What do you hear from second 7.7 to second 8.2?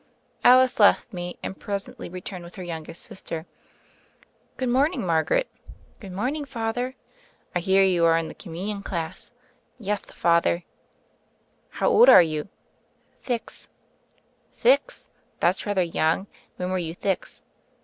you are